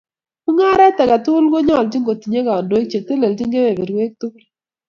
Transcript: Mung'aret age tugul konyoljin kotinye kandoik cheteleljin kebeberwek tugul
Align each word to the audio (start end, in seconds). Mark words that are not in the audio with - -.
Mung'aret 0.43 0.97
age 1.03 1.17
tugul 1.23 1.45
konyoljin 1.53 2.03
kotinye 2.07 2.41
kandoik 2.47 2.87
cheteleljin 2.91 3.51
kebeberwek 3.53 4.11
tugul 4.19 4.43